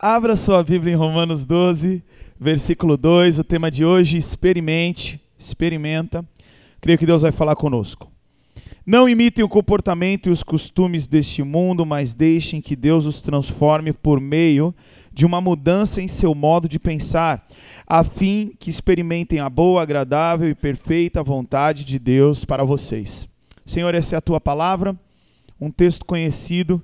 [0.00, 2.04] Abra sua Bíblia em Romanos 12,
[2.38, 3.40] versículo 2.
[3.40, 6.24] O tema de hoje: experimente, experimenta.
[6.80, 8.08] Creio que Deus vai falar conosco.
[8.86, 13.92] Não imitem o comportamento e os costumes deste mundo, mas deixem que Deus os transforme
[13.92, 14.72] por meio
[15.12, 17.44] de uma mudança em seu modo de pensar,
[17.84, 23.28] a fim que experimentem a boa, agradável e perfeita vontade de Deus para vocês.
[23.66, 24.96] Senhor, essa é a tua palavra,
[25.60, 26.80] um texto conhecido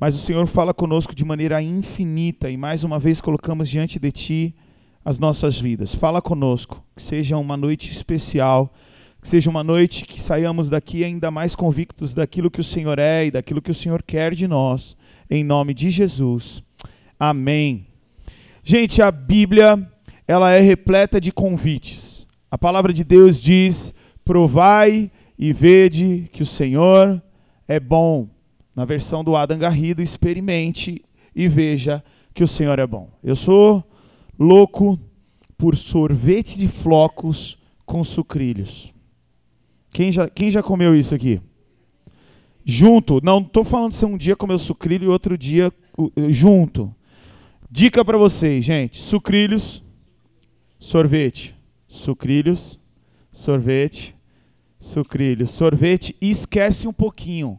[0.00, 4.12] mas o Senhor fala conosco de maneira infinita e mais uma vez colocamos diante de
[4.12, 4.54] Ti
[5.04, 5.94] as nossas vidas.
[5.94, 8.72] Fala conosco, que seja uma noite especial,
[9.20, 13.26] que seja uma noite que saiamos daqui ainda mais convictos daquilo que o Senhor é
[13.26, 14.96] e daquilo que o Senhor quer de nós,
[15.28, 16.62] em nome de Jesus.
[17.18, 17.86] Amém.
[18.62, 19.90] Gente, a Bíblia,
[20.28, 22.28] ela é repleta de convites.
[22.48, 23.92] A palavra de Deus diz:
[24.24, 27.20] "Provai e vede que o Senhor
[27.66, 28.28] é bom"
[28.78, 32.00] na versão do Adam Garrido, experimente e veja
[32.32, 33.10] que o Senhor é bom.
[33.24, 33.82] Eu sou
[34.38, 34.96] louco
[35.56, 38.94] por sorvete de flocos com sucrilhos.
[39.90, 41.40] Quem já, quem já comeu isso aqui?
[42.64, 43.18] Junto.
[43.20, 45.72] Não estou falando se um dia comeu sucrilho e outro dia
[46.28, 46.94] junto.
[47.68, 48.98] Dica para vocês, gente.
[48.98, 49.82] Sucrilhos,
[50.78, 51.52] sorvete.
[51.88, 52.78] Sucrilhos,
[53.32, 54.14] sorvete,
[54.78, 55.50] sucrilhos.
[55.50, 57.58] Sorvete e esquece um pouquinho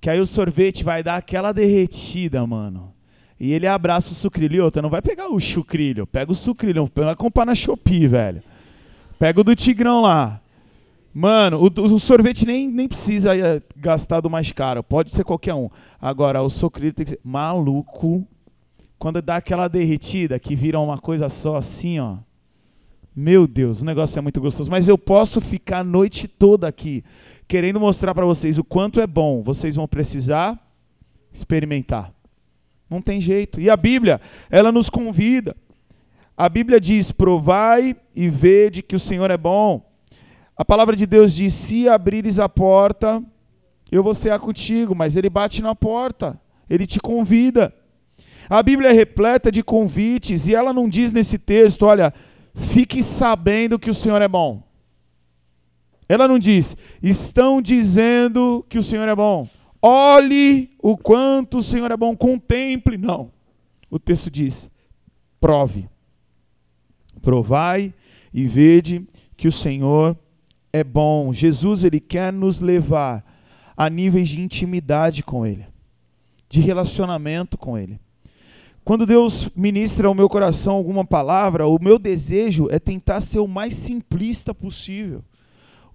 [0.00, 2.94] que aí o sorvete vai dar aquela derretida, mano.
[3.38, 4.56] E ele abraça o sucrilho.
[4.56, 8.42] E outra, não vai pegar o chucrilho, pega o sucrilho, vai comprar na Shopee, velho.
[9.18, 10.40] Pega o do Tigrão lá.
[11.12, 15.54] Mano, o, o, sorvete nem, nem precisa eh, gastar do mais caro, pode ser qualquer
[15.54, 15.70] um.
[15.98, 18.26] Agora, o sucrilho tem que ser maluco.
[18.98, 22.16] Quando dá aquela derretida que vira uma coisa só assim, ó.
[23.14, 24.70] Meu Deus, o negócio é muito gostoso.
[24.70, 27.02] Mas eu posso ficar a noite toda aqui
[27.48, 29.42] querendo mostrar para vocês o quanto é bom.
[29.42, 30.58] Vocês vão precisar
[31.32, 32.12] experimentar.
[32.88, 33.60] Não tem jeito.
[33.60, 35.56] E a Bíblia, ela nos convida.
[36.36, 39.84] A Bíblia diz: provai e vede que o Senhor é bom.
[40.56, 43.22] A palavra de Deus diz: se abrires a porta,
[43.90, 44.94] eu vou ser contigo.
[44.94, 47.72] Mas ele bate na porta, ele te convida.
[48.48, 52.14] A Bíblia é repleta de convites e ela não diz nesse texto: olha,
[52.54, 54.65] fique sabendo que o Senhor é bom.
[56.08, 59.48] Ela não diz, estão dizendo que o Senhor é bom.
[59.82, 62.96] Olhe o quanto o Senhor é bom, contemple.
[62.96, 63.30] Não.
[63.90, 64.70] O texto diz:
[65.40, 65.88] prove.
[67.20, 67.92] Provai
[68.32, 69.06] e vede
[69.36, 70.16] que o Senhor
[70.72, 71.32] é bom.
[71.32, 73.24] Jesus, ele quer nos levar
[73.76, 75.66] a níveis de intimidade com Ele,
[76.48, 78.00] de relacionamento com Ele.
[78.84, 83.48] Quando Deus ministra ao meu coração alguma palavra, o meu desejo é tentar ser o
[83.48, 85.24] mais simplista possível.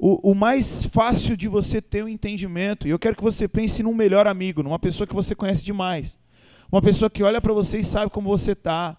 [0.04, 2.88] O, o, mais fácil de você ter um entendimento.
[2.88, 6.18] E eu quero que você pense num melhor amigo, numa pessoa que você conhece demais.
[6.72, 8.98] Uma pessoa que olha para você e sabe como você tá.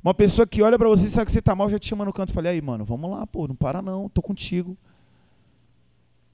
[0.00, 2.04] Uma pessoa que olha para você e sabe que você tá mal, já te chama
[2.04, 4.76] no canto e fala: "Aí, mano, vamos lá, pô, não para não, tô contigo".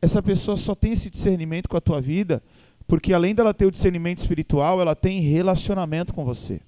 [0.03, 2.43] Essa pessoa só tem esse discernimento com a tua vida
[2.87, 6.61] porque além dela ter o discernimento espiritual, ela tem relacionamento com você.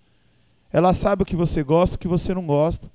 [0.72, 2.88] Ela sabe o que você gosta, o que você não gosta.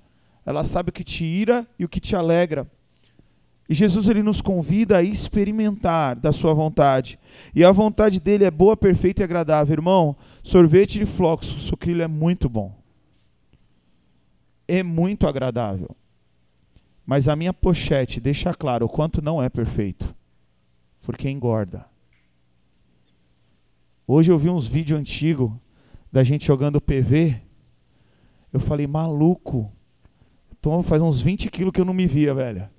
[0.46, 2.66] Ela sabe o que te ira e o que te alegra.
[3.70, 7.20] E Jesus ele nos convida a experimentar da sua vontade.
[7.54, 9.74] E a vontade dele é boa, perfeita e agradável.
[9.74, 12.74] Irmão, sorvete de flocos sucrilho é muito bom.
[14.68, 15.90] É muito agradável.
[17.06, 20.16] Mas a minha pochete deixa claro o quanto não é perfeito.
[21.02, 21.86] Porque engorda.
[24.06, 25.52] Hoje eu vi uns vídeos antigos
[26.12, 27.48] da gente jogando PV
[28.52, 29.72] eu falei, maluco.
[30.60, 32.70] Então faz uns 20 quilos que eu não me via, velho.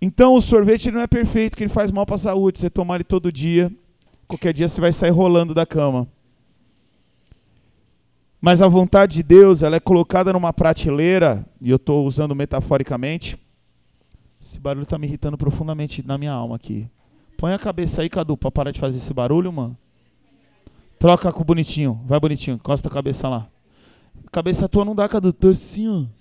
[0.00, 2.58] Então o sorvete não é perfeito, que ele faz mal para a saúde.
[2.58, 3.72] Você tomar ele todo dia,
[4.26, 6.06] qualquer dia você vai sair rolando da cama.
[8.40, 13.36] Mas a vontade de Deus, ela é colocada numa prateleira, e eu estou usando metaforicamente.
[14.40, 16.88] Esse barulho está me irritando profundamente na minha alma aqui.
[17.36, 19.76] Põe a cabeça aí, Cadu, para parar de fazer esse barulho, mano.
[20.98, 22.00] Troca com o bonitinho.
[22.04, 22.54] Vai, bonitinho.
[22.54, 23.48] Encosta a cabeça lá.
[24.30, 25.32] Cabeça tua não dá, Cadu.
[25.32, 26.17] Tô assim, ó.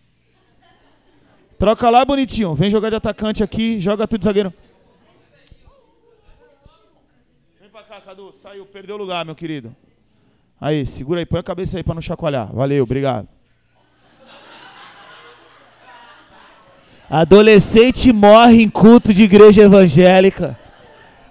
[1.57, 2.53] Troca lá, bonitinho.
[2.53, 3.79] Vem jogar de atacante aqui.
[3.79, 4.53] Joga tu de zagueiro.
[7.59, 8.31] Vem pra cá, Cadu.
[8.31, 8.65] Saiu.
[8.65, 9.75] Perdeu o lugar, meu querido.
[10.61, 11.25] Aí, segura aí.
[11.25, 12.53] Põe a cabeça aí pra não chacoalhar.
[12.53, 13.27] Valeu, obrigado.
[17.09, 20.59] Adolescente morre em culto de igreja evangélica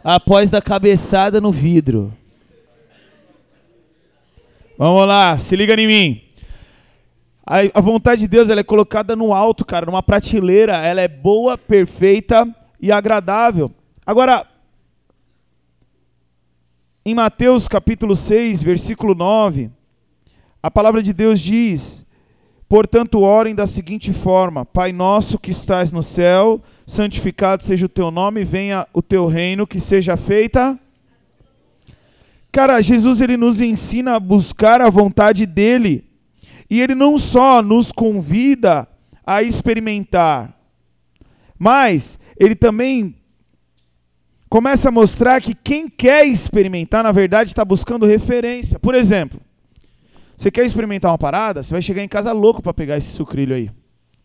[0.02, 2.16] após dar cabeçada no vidro.
[4.78, 6.25] Vamos lá, se liga em mim.
[7.46, 10.78] A, a vontade de Deus ela é colocada no alto, cara, numa prateleira.
[10.78, 12.44] Ela é boa, perfeita
[12.80, 13.70] e agradável.
[14.04, 14.44] Agora,
[17.04, 19.70] em Mateus capítulo 6, versículo 9,
[20.60, 22.04] A palavra de Deus diz:
[22.68, 28.10] Portanto, orem da seguinte forma: Pai nosso que estás no céu, santificado seja o teu
[28.10, 30.76] nome, venha o teu reino, que seja feita.
[32.50, 36.05] Cara, Jesus ele nos ensina a buscar a vontade dele.
[36.68, 38.88] E ele não só nos convida
[39.24, 40.56] a experimentar,
[41.58, 43.16] mas ele também
[44.48, 48.78] começa a mostrar que quem quer experimentar, na verdade, está buscando referência.
[48.78, 49.40] Por exemplo,
[50.36, 51.62] você quer experimentar uma parada?
[51.62, 53.70] Você vai chegar em casa louco para pegar esse sucrilho aí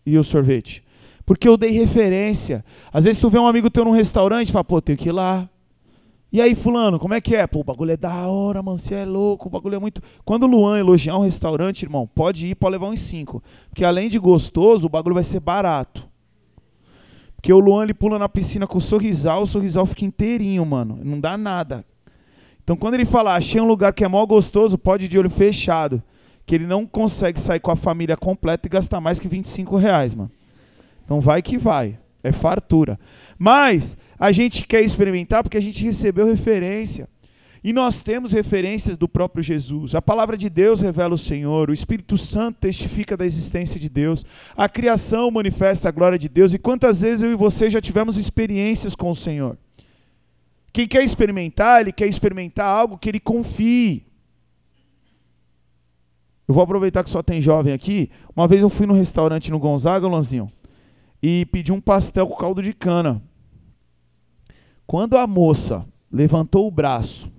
[0.05, 0.83] e o sorvete.
[1.25, 2.65] Porque eu dei referência.
[2.91, 5.13] Às vezes tu vê um amigo teu num restaurante e fala, pô, tenho que ir
[5.13, 5.49] lá.
[6.31, 7.45] E aí, fulano, como é que é?
[7.45, 10.01] Pô, o bagulho é da hora, mano, você é louco, o bagulho é muito...
[10.23, 13.43] Quando o Luan elogiar um restaurante, irmão, pode ir, pode levar uns cinco.
[13.69, 16.09] Porque além de gostoso, o bagulho vai ser barato.
[17.35, 20.99] Porque o Luan, ele pula na piscina com o sorrisal, o sorrisal fica inteirinho, mano.
[21.03, 21.83] Não dá nada.
[22.63, 25.29] Então, quando ele fala, achei um lugar que é mó gostoso, pode ir de olho
[25.29, 26.01] fechado.
[26.45, 30.13] Que ele não consegue sair com a família completa e gastar mais que 25 reais,
[30.13, 30.31] mano.
[31.03, 31.99] Então, vai que vai.
[32.23, 32.99] É fartura.
[33.37, 37.09] Mas, a gente quer experimentar porque a gente recebeu referência.
[37.63, 39.93] E nós temos referências do próprio Jesus.
[39.93, 44.25] A palavra de Deus revela o Senhor, o Espírito Santo testifica da existência de Deus,
[44.57, 46.53] a criação manifesta a glória de Deus.
[46.53, 49.57] E quantas vezes eu e você já tivemos experiências com o Senhor?
[50.73, 54.05] Quem quer experimentar, ele quer experimentar algo que ele confie.
[56.47, 58.09] Eu vou aproveitar que só tem jovem aqui.
[58.35, 60.51] Uma vez eu fui no restaurante no Gonzaga, Lanzinho,
[61.21, 63.21] e pedi um pastel com caldo de cana.
[64.85, 67.31] Quando a moça levantou o braço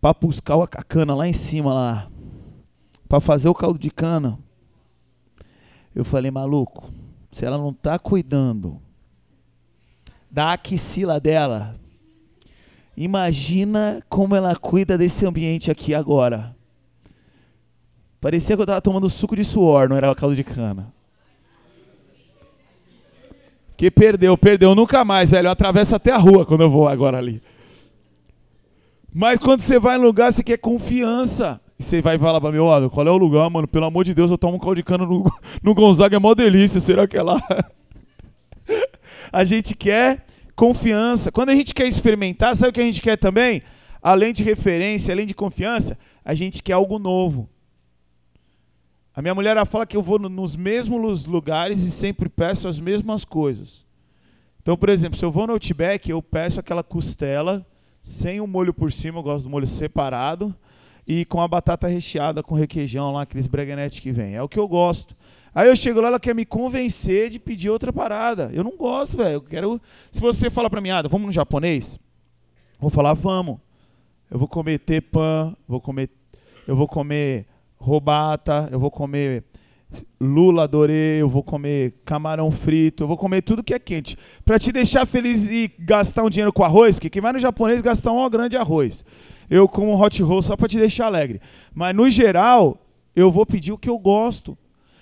[0.00, 2.10] para buscar a cana lá em cima lá,
[3.08, 4.38] para fazer o caldo de cana,
[5.94, 6.92] eu falei, maluco,
[7.32, 8.80] se ela não está cuidando
[10.30, 11.80] da axila dela,
[13.02, 16.54] Imagina como ela cuida desse ambiente aqui agora.
[18.20, 20.92] Parecia que eu estava tomando suco de suor, não era caldo de cana.
[23.80, 25.46] Que perdeu, perdeu nunca mais, velho.
[25.46, 27.40] Eu atravesso até a rua quando eu vou agora ali.
[29.10, 31.58] Mas quando você vai no lugar, você quer confiança.
[31.78, 33.66] E você vai falar pra mim, olha, qual é o lugar, mano?
[33.66, 35.24] Pelo amor de Deus, eu tomo um caldo de cana no,
[35.64, 36.78] no Gonzaga, é mó delícia.
[36.78, 37.40] Será que é lá?
[39.32, 41.32] a gente quer confiança.
[41.32, 43.62] Quando a gente quer experimentar, sabe o que a gente quer também?
[44.02, 47.48] Além de referência, além de confiança, a gente quer algo novo.
[49.14, 52.78] A minha mulher ela fala que eu vou nos mesmos lugares e sempre peço as
[52.78, 53.84] mesmas coisas.
[54.62, 57.66] Então, por exemplo, se eu vou no Outback, eu peço aquela costela
[58.02, 60.54] sem o molho por cima, eu gosto do molho separado,
[61.06, 64.34] e com a batata recheada com requeijão lá, aqueles breguenetes que vem.
[64.34, 65.16] É o que eu gosto.
[65.52, 68.50] Aí eu chego lá, ela quer me convencer de pedir outra parada.
[68.52, 69.34] Eu não gosto, velho.
[69.34, 69.80] Eu quero.
[70.12, 71.98] Se você fala pra mim, ah, vamos no japonês,
[72.78, 73.58] vou falar, vamos.
[74.30, 76.08] Eu vou comer tepan, vou comer,
[76.68, 77.46] eu vou comer
[77.80, 79.44] robata, eu vou comer
[80.20, 84.16] lula dorê, eu vou comer camarão frito, eu vou comer tudo que é quente.
[84.44, 87.82] Para te deixar feliz e gastar um dinheiro com arroz, que quem vai no japonês
[87.82, 89.04] gasta um grande arroz.
[89.48, 91.40] Eu como hot roll só para te deixar alegre.
[91.74, 92.78] Mas no geral,
[93.16, 94.56] eu vou pedir o que eu gosto.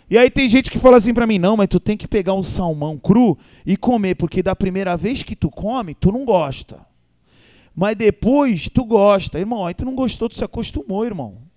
[0.08, 2.32] E aí tem gente que fala assim para mim, não, mas tu tem que pegar
[2.32, 3.36] um salmão cru
[3.66, 6.80] e comer, porque da primeira vez que tu come, tu não gosta.
[7.76, 9.38] Mas depois tu gosta.
[9.38, 11.47] Irmão, aí tu não gostou, tu se acostumou, irmão.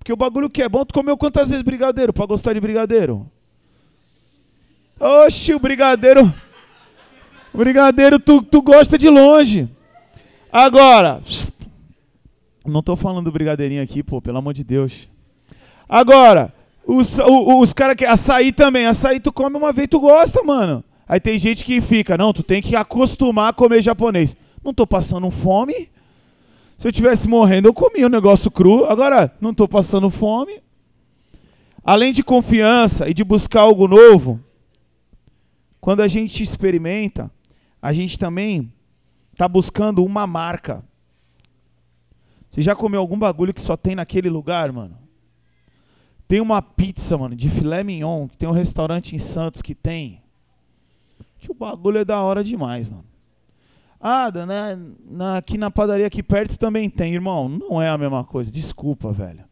[0.00, 3.30] Porque o bagulho que é bom, tu comeu quantas vezes brigadeiro para gostar de brigadeiro?
[4.98, 6.32] Oxe, o brigadeiro.
[7.52, 9.68] O brigadeiro tu, tu gosta de longe.
[10.50, 11.22] Agora,
[12.64, 15.06] não tô falando do brigadeirinho aqui, pô, pelo amor de Deus.
[15.86, 16.52] Agora,
[16.86, 18.06] os, os, os caras que.
[18.06, 18.86] Açaí também.
[18.86, 20.82] Açaí tu come uma vez, tu gosta, mano.
[21.06, 24.34] Aí tem gente que fica, não, tu tem que acostumar a comer japonês.
[24.64, 25.90] Não tô passando fome.
[26.80, 28.86] Se eu tivesse morrendo, eu comia o um negócio cru.
[28.86, 30.62] Agora, não tô passando fome.
[31.84, 34.40] Além de confiança e de buscar algo novo,
[35.78, 37.30] quando a gente experimenta,
[37.82, 38.72] a gente também
[39.30, 40.82] está buscando uma marca.
[42.48, 44.96] Você já comeu algum bagulho que só tem naquele lugar, mano?
[46.26, 50.22] Tem uma pizza, mano, de filé mignon, que tem um restaurante em Santos que tem.
[51.40, 53.09] Que o bagulho é da hora demais, mano.
[54.00, 54.78] Ah, né,
[55.10, 57.48] na, aqui na padaria aqui perto também tem, irmão.
[57.48, 58.50] Não é a mesma coisa.
[58.50, 59.44] Desculpa, velho.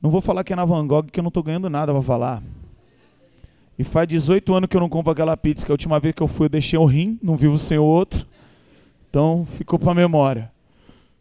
[0.00, 2.00] Não vou falar que é na Van Gogh, que eu não tô ganhando nada pra
[2.00, 2.42] falar.
[3.78, 6.22] E faz 18 anos que eu não compro aquela pizza, que a última vez que
[6.22, 8.26] eu fui eu deixei o rim, não vivo sem o outro.
[9.10, 10.50] Então ficou pra memória.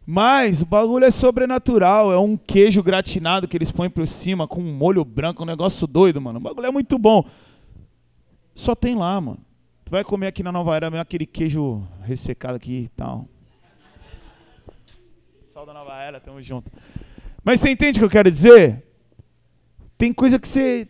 [0.05, 4.61] Mas o bagulho é sobrenatural, é um queijo gratinado que eles põem por cima com
[4.61, 6.39] um molho branco, um negócio doido, mano.
[6.39, 7.25] O bagulho é muito bom.
[8.53, 9.39] Só tem lá, mano.
[9.85, 13.29] Tu vai comer aqui na Nova Era mesmo aquele queijo ressecado aqui e tal.
[15.45, 16.71] Sal da Nova Era, tamo junto.
[17.43, 18.83] Mas você entende o que eu quero dizer?
[19.95, 20.89] Tem coisa que você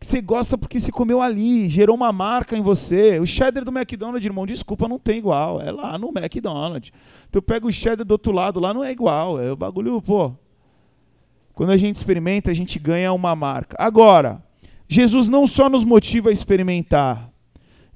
[0.00, 3.18] que você gosta porque você comeu ali, gerou uma marca em você.
[3.18, 5.60] O cheddar do McDonald's, irmão, desculpa, não tem igual.
[5.60, 6.92] É lá no McDonald's.
[7.30, 9.40] Tu pega o cheddar do outro lado, lá não é igual.
[9.40, 10.32] É o bagulho, pô.
[11.54, 13.76] Quando a gente experimenta, a gente ganha uma marca.
[13.78, 14.42] Agora,
[14.88, 17.28] Jesus não só nos motiva a experimentar.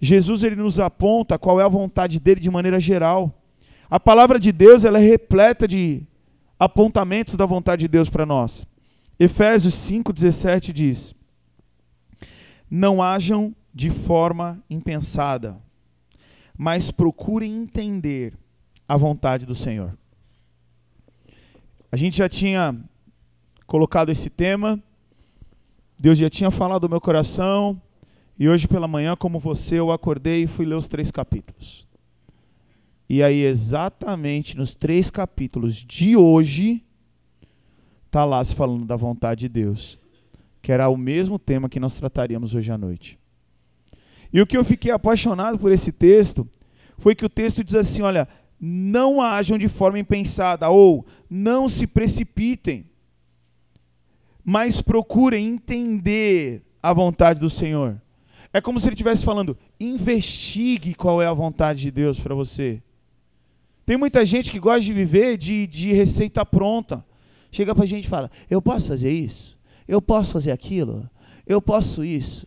[0.02, 3.32] Jesus ele nos aponta qual é a vontade dele de maneira geral.
[3.88, 6.02] A palavra de Deus ela é repleta de
[6.58, 8.66] apontamentos da vontade de Deus para nós.
[9.18, 11.14] Efésios 5:17 diz:
[12.74, 15.60] não hajam de forma impensada,
[16.56, 18.32] mas procurem entender
[18.88, 19.94] a vontade do Senhor.
[21.90, 22.74] A gente já tinha
[23.66, 24.82] colocado esse tema,
[25.98, 27.78] Deus já tinha falado do meu coração,
[28.38, 31.86] e hoje pela manhã, como você, eu acordei e fui ler os três capítulos.
[33.08, 36.82] E aí, exatamente nos três capítulos de hoje,
[38.06, 40.02] está lá se falando da vontade de Deus
[40.62, 43.18] que era o mesmo tema que nós trataríamos hoje à noite.
[44.32, 46.48] E o que eu fiquei apaixonado por esse texto
[46.96, 51.86] foi que o texto diz assim: olha, não ajam de forma impensada, ou não se
[51.86, 52.86] precipitem,
[54.44, 58.00] mas procurem entender a vontade do Senhor.
[58.52, 62.82] É como se ele estivesse falando: investigue qual é a vontade de Deus para você.
[63.84, 67.04] Tem muita gente que gosta de viver de, de receita pronta.
[67.50, 69.58] Chega para a gente e fala: Eu posso fazer isso?
[69.88, 71.08] Eu posso fazer aquilo?
[71.46, 72.46] Eu posso isso?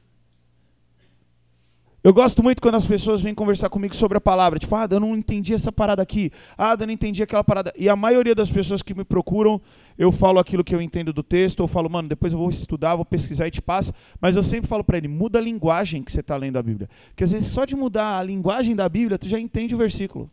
[2.05, 4.59] Eu gosto muito quando as pessoas vêm conversar comigo sobre a palavra.
[4.59, 6.31] Tipo, ah, eu não entendi essa parada aqui.
[6.55, 7.73] Ah, eu não entendi aquela parada.
[7.75, 9.59] E a maioria das pessoas que me procuram,
[9.97, 12.95] eu falo aquilo que eu entendo do texto, ou falo, mano, depois eu vou estudar,
[12.95, 13.93] vou pesquisar e te passo.
[14.19, 16.89] Mas eu sempre falo para ele, muda a linguagem que você está lendo a Bíblia.
[17.09, 20.29] Porque às vezes só de mudar a linguagem da Bíblia, tu já entende o versículo.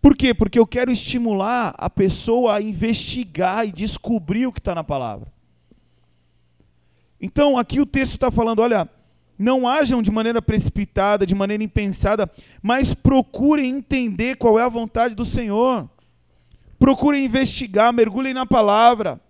[0.00, 0.32] Por quê?
[0.32, 5.32] Porque eu quero estimular a pessoa a investigar e descobrir o que está na palavra.
[7.20, 8.88] Então, aqui o texto está falando: olha,
[9.36, 12.30] não hajam de maneira precipitada, de maneira impensada,
[12.62, 15.88] mas procurem entender qual é a vontade do Senhor.
[16.78, 19.20] Procurem investigar, mergulhem na palavra.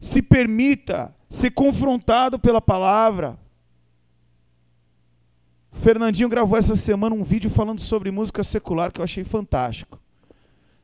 [0.00, 3.38] Se permita ser confrontado pela palavra.
[5.72, 10.00] Fernandinho gravou essa semana um vídeo falando sobre música secular que eu achei fantástico.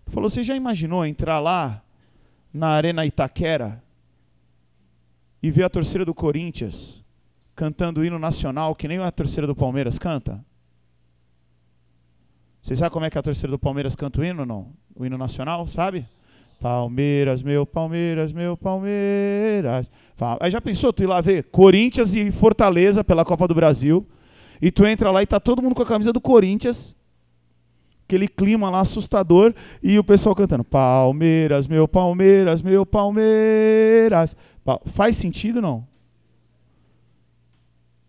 [0.06, 1.82] Ele falou: Você já imaginou entrar lá
[2.52, 3.82] na Arena Itaquera
[5.42, 7.02] e ver a torcida do Corinthians
[7.56, 10.44] cantando o hino nacional que nem a torcida do Palmeiras canta?
[12.64, 14.68] Você sabe como é que a torcida do Palmeiras canta o hino, não?
[14.96, 16.06] O hino nacional, sabe?
[16.58, 19.92] Palmeiras, meu Palmeiras, meu Palmeiras.
[20.40, 24.08] Aí já pensou tu ir lá ver Corinthians e Fortaleza pela Copa do Brasil?
[24.62, 26.96] E tu entra lá e tá todo mundo com a camisa do Corinthians.
[28.06, 34.34] Aquele clima lá assustador e o pessoal cantando Palmeiras, meu Palmeiras, meu Palmeiras.
[34.86, 35.86] Faz sentido não?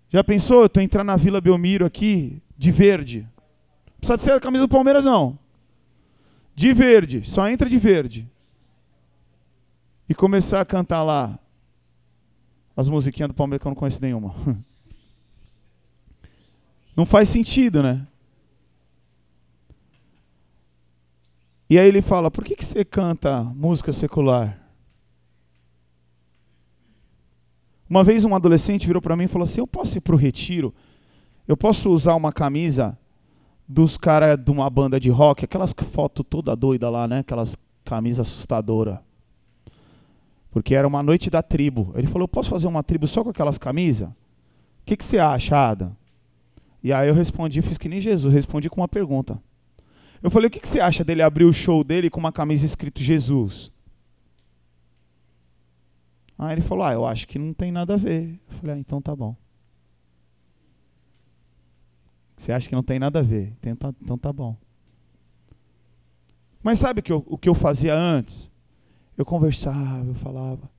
[0.07, 3.27] Já pensou tu entrar na Vila Belmiro aqui de verde?
[3.99, 5.37] Precisa ser a camisa do Palmeiras não.
[6.53, 8.29] De verde, só entra de verde.
[10.07, 11.39] E começar a cantar lá
[12.75, 14.35] as musiquinhas do Palmeiras que eu não conheço nenhuma.
[16.95, 18.07] Não faz sentido, né?
[21.69, 24.57] E aí ele fala: por que, que você canta música secular?
[27.89, 30.17] Uma vez um adolescente virou para mim e falou assim: Eu posso ir para o
[30.17, 30.73] retiro?
[31.47, 32.97] Eu posso usar uma camisa
[33.67, 37.19] dos caras de uma banda de rock, aquelas fotos toda doida lá, né?
[37.19, 38.99] Aquelas camisas assustadoras.
[40.51, 41.91] Porque era uma noite da tribo.
[41.95, 44.07] Ele falou: posso fazer uma tribo só com aquelas camisas?
[44.07, 44.13] O
[44.85, 45.97] que, que você acha, Ada?
[46.83, 49.41] E aí eu respondi, fiz que nem Jesus, respondi com uma pergunta.
[50.21, 53.01] Eu falei, o que, você acha dele abrir o show dele com uma camisa escrito
[53.01, 53.71] Jesus?
[56.37, 58.39] Aí ele falou, ah, eu acho que não tem nada a ver.
[58.49, 59.35] Eu falei, ah, então tá bom.
[62.37, 63.53] Você acha que não tem nada a ver?
[63.59, 64.55] Então tá, então tá bom.
[66.61, 68.49] Mas sabe que eu, o que eu fazia antes?
[69.17, 70.69] Eu conversava, eu falava.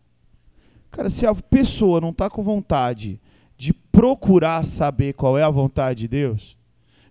[0.90, 3.20] Cara, se a pessoa não está com vontade
[3.56, 6.56] de procurar saber qual é a vontade de Deus,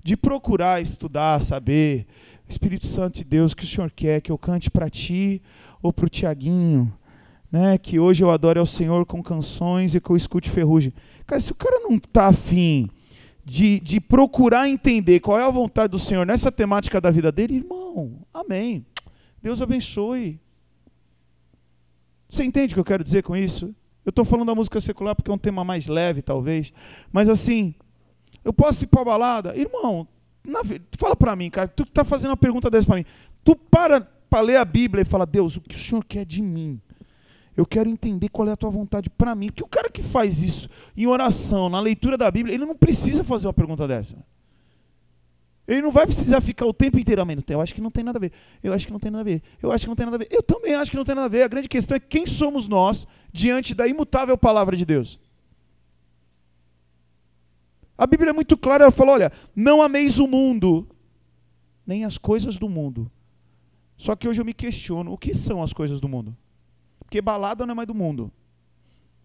[0.04, 2.06] de procurar estudar, saber,
[2.48, 5.42] Espírito Santo de Deus, o que o Senhor quer que eu cante para ti
[5.82, 6.94] ou para o Tiaguinho,
[7.52, 7.78] né?
[7.78, 10.94] que hoje eu adore ao Senhor com canções e que eu escute ferrugem.
[11.25, 12.90] Cara, se o cara não está afim
[13.46, 17.58] de, de procurar entender qual é a vontade do Senhor nessa temática da vida dele,
[17.58, 18.84] irmão, amém.
[19.42, 20.40] Deus abençoe.
[22.28, 23.74] Você entende o que eu quero dizer com isso?
[24.04, 26.74] Eu estou falando da música secular porque é um tema mais leve, talvez.
[27.12, 27.75] Mas assim,
[28.44, 29.56] eu posso ir para a balada?
[29.56, 30.08] Irmão,
[30.44, 30.62] na,
[30.98, 33.06] fala para mim, cara, tu está fazendo uma pergunta dessa para mim.
[33.44, 36.42] Tu para para ler a Bíblia e fala, Deus, o que o Senhor quer de
[36.42, 36.82] mim?
[37.56, 39.48] Eu quero entender qual é a tua vontade para mim.
[39.48, 43.24] Porque o cara que faz isso em oração, na leitura da Bíblia, ele não precisa
[43.24, 44.18] fazer uma pergunta dessa.
[45.68, 47.38] Ele não vai precisar ficar o tempo inteiro, amém.
[47.48, 48.32] Eu acho que não tem nada a ver.
[48.62, 49.42] Eu acho que não tem nada a ver.
[49.64, 50.28] Eu acho que não tem nada a ver.
[50.30, 51.44] Eu também acho que não tem nada a ver.
[51.44, 55.20] A grande questão é quem somos nós diante da imutável palavra de Deus.
[57.98, 60.88] A Bíblia é muito clara, ela fala: olha, não ameis o mundo,
[61.88, 63.10] nem as coisas do mundo.
[63.98, 66.36] Só que hoje eu me questiono: o que são as coisas do mundo?
[67.06, 68.32] Porque balada não é mais do mundo.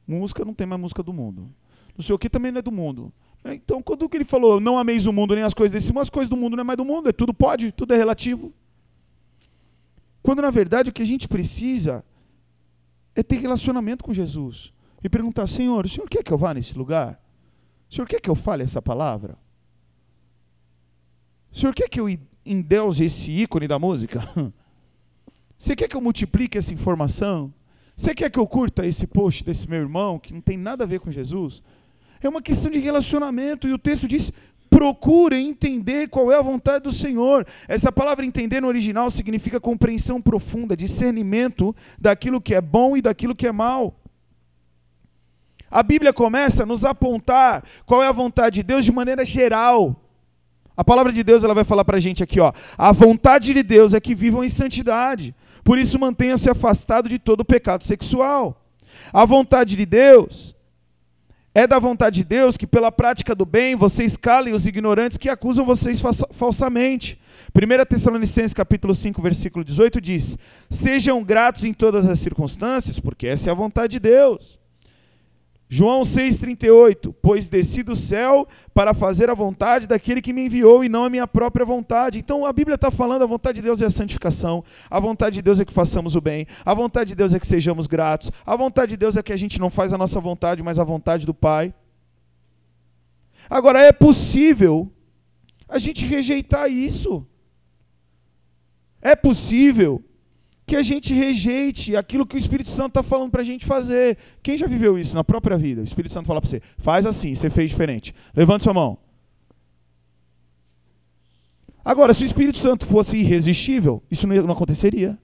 [0.06, 1.50] Música não tem mais música do mundo.
[1.96, 3.12] Não sei o que também não é do mundo.
[3.44, 6.28] Então, quando ele falou, não ameis o mundo nem as coisas desse mundo, as coisas
[6.28, 8.52] do mundo não é mais do mundo, é tudo pode, tudo é relativo.
[10.22, 12.04] Quando na verdade o que a gente precisa
[13.14, 14.72] é ter relacionamento com Jesus
[15.02, 17.20] e perguntar: Senhor, o Senhor quer que eu vá nesse lugar?
[17.88, 19.38] O Senhor quer que eu fale essa palavra?
[21.50, 22.06] O Senhor quer que eu
[22.44, 24.22] endeuse esse ícone da música?
[25.56, 27.52] Você quer que eu multiplique essa informação?
[28.00, 30.86] Você quer que eu curta esse post desse meu irmão que não tem nada a
[30.86, 31.62] ver com Jesus?
[32.22, 34.32] É uma questão de relacionamento e o texto diz:
[34.70, 37.46] procure entender qual é a vontade do Senhor.
[37.68, 43.36] Essa palavra entender no original significa compreensão profunda, discernimento daquilo que é bom e daquilo
[43.36, 43.94] que é mal.
[45.70, 49.94] A Bíblia começa a nos apontar qual é a vontade de Deus de maneira geral.
[50.74, 52.50] A palavra de Deus ela vai falar para a gente aqui, ó.
[52.78, 55.34] A vontade de Deus é que vivam em santidade.
[55.64, 58.64] Por isso mantenham-se afastado de todo pecado sexual.
[59.12, 60.54] A vontade de Deus
[61.54, 65.28] é da vontade de Deus que pela prática do bem vocês calem os ignorantes que
[65.28, 66.00] acusam vocês
[66.32, 67.20] falsamente.
[67.52, 70.38] 1 Tessalonicenses capítulo 5, versículo 18 diz:
[70.68, 74.59] "Sejam gratos em todas as circunstâncias, porque essa é a vontade de Deus."
[75.72, 80.88] João 6,38: Pois desci do céu para fazer a vontade daquele que me enviou e
[80.88, 82.18] não a minha própria vontade.
[82.18, 85.42] Então a Bíblia está falando: a vontade de Deus é a santificação, a vontade de
[85.42, 88.56] Deus é que façamos o bem, a vontade de Deus é que sejamos gratos, a
[88.56, 91.24] vontade de Deus é que a gente não faz a nossa vontade, mas a vontade
[91.24, 91.72] do Pai.
[93.48, 94.90] Agora, é possível
[95.68, 97.24] a gente rejeitar isso.
[99.00, 100.02] É possível
[100.70, 104.16] que a gente rejeite aquilo que o Espírito Santo está falando para a gente fazer.
[104.40, 105.80] Quem já viveu isso na própria vida?
[105.80, 108.14] O Espírito Santo fala para você: faz assim, você fez diferente.
[108.36, 108.96] Levante sua mão.
[111.84, 115.18] Agora, se o Espírito Santo fosse irresistível, isso não aconteceria.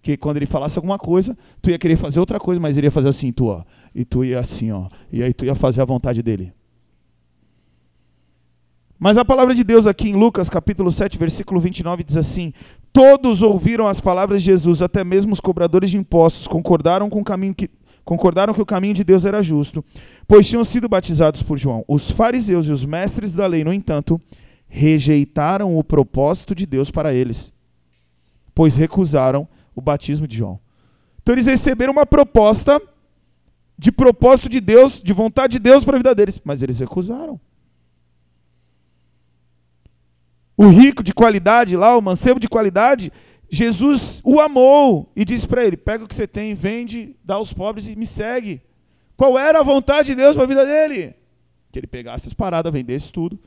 [0.00, 2.90] Que quando ele falasse alguma coisa, tu ia querer fazer outra coisa, mas ele ia
[2.90, 3.62] fazer assim, tu, ó.
[3.94, 4.88] E tu ia assim, ó.
[5.12, 6.50] E aí tu ia fazer a vontade dele.
[9.04, 12.54] Mas a palavra de Deus aqui em Lucas capítulo 7, versículo 29 diz assim:
[12.90, 17.24] Todos ouviram as palavras de Jesus, até mesmo os cobradores de impostos concordaram com o
[17.24, 17.68] caminho que
[18.02, 19.84] concordaram que o caminho de Deus era justo,
[20.26, 21.84] pois tinham sido batizados por João.
[21.86, 24.18] Os fariseus e os mestres da lei, no entanto,
[24.66, 27.52] rejeitaram o propósito de Deus para eles,
[28.54, 30.58] pois recusaram o batismo de João.
[31.22, 32.80] Então eles receberam uma proposta
[33.76, 37.38] de propósito de Deus, de vontade de Deus para a vida deles, mas eles recusaram.
[40.56, 43.12] O rico de qualidade lá, o mancebo de qualidade,
[43.50, 47.52] Jesus o amou e disse para ele: pega o que você tem, vende, dá aos
[47.52, 48.62] pobres e me segue.
[49.16, 51.14] Qual era a vontade de Deus para a vida dele?
[51.70, 53.38] Que ele pegasse as paradas, vendesse tudo.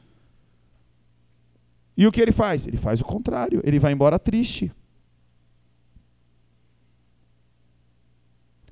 [1.96, 2.68] E o que ele faz?
[2.68, 4.72] Ele faz o contrário, ele vai embora triste.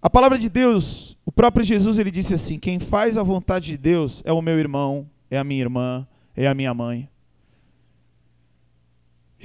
[0.02, 3.78] A palavra de Deus, o próprio Jesus, ele disse assim: quem faz a vontade de
[3.78, 7.10] Deus é o meu irmão, é a minha irmã, é a minha mãe.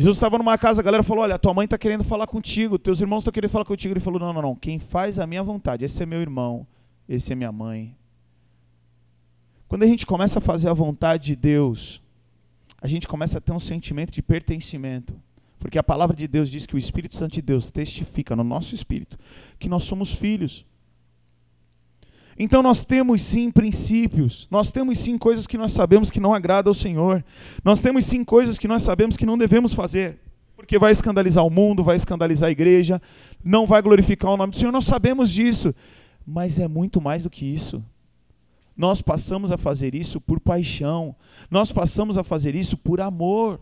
[0.00, 3.02] Jesus estava numa casa, a galera falou: Olha, tua mãe está querendo falar contigo, teus
[3.02, 3.92] irmãos estão querendo falar contigo.
[3.92, 4.56] Ele falou: Não, não, não.
[4.56, 6.66] Quem faz a minha vontade, esse é meu irmão,
[7.06, 7.94] esse é minha mãe.
[9.68, 12.02] Quando a gente começa a fazer a vontade de Deus,
[12.80, 15.14] a gente começa a ter um sentimento de pertencimento.
[15.58, 18.74] Porque a palavra de Deus diz que o Espírito Santo de Deus testifica no nosso
[18.74, 19.18] espírito
[19.58, 20.64] que nós somos filhos.
[22.38, 26.70] Então nós temos sim princípios, nós temos sim coisas que nós sabemos que não agrada
[26.70, 27.24] ao Senhor,
[27.62, 30.18] nós temos sim coisas que nós sabemos que não devemos fazer,
[30.56, 33.00] porque vai escandalizar o mundo, vai escandalizar a igreja,
[33.44, 35.74] não vai glorificar o nome do Senhor, nós sabemos disso,
[36.26, 37.84] mas é muito mais do que isso.
[38.76, 41.14] Nós passamos a fazer isso por paixão,
[41.50, 43.60] nós passamos a fazer isso por amor.